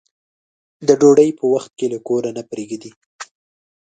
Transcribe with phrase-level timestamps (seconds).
[0.87, 2.91] د ډوډۍ په وخت له کوره نه پرېږدي.